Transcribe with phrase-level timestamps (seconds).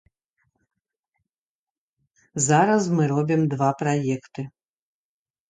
[2.47, 4.41] Зараз мы робім два праекты.